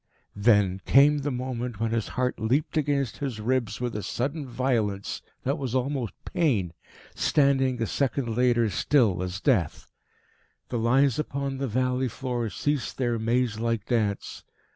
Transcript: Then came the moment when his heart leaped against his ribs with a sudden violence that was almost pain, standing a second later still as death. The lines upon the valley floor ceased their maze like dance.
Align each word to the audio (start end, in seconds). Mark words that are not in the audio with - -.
Then 0.35 0.81
came 0.87 1.19
the 1.19 1.29
moment 1.29 1.79
when 1.79 1.91
his 1.91 2.07
heart 2.17 2.39
leaped 2.39 2.75
against 2.75 3.17
his 3.17 3.39
ribs 3.39 3.79
with 3.79 3.95
a 3.95 4.01
sudden 4.01 4.47
violence 4.47 5.21
that 5.43 5.59
was 5.59 5.75
almost 5.75 6.13
pain, 6.25 6.73
standing 7.13 7.79
a 7.79 7.85
second 7.85 8.35
later 8.35 8.67
still 8.71 9.21
as 9.21 9.39
death. 9.39 9.91
The 10.69 10.79
lines 10.79 11.19
upon 11.19 11.59
the 11.59 11.67
valley 11.67 12.07
floor 12.07 12.49
ceased 12.49 12.97
their 12.97 13.19
maze 13.19 13.59
like 13.59 13.85
dance. 13.85 14.43